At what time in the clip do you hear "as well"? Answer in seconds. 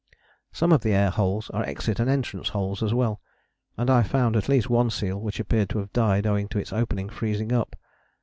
2.81-3.21